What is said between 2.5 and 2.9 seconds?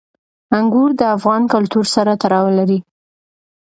لري.